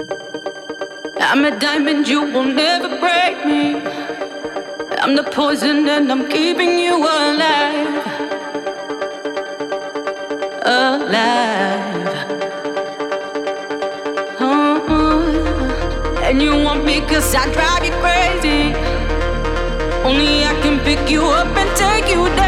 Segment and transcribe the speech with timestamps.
[0.00, 3.76] I'm a diamond, you will never break me.
[4.98, 8.06] I'm the poison, and I'm keeping you alive.
[10.62, 12.08] Alive.
[14.40, 18.74] Oh, And you want me cause I drive you crazy.
[20.04, 22.47] Only I can pick you up and take you down.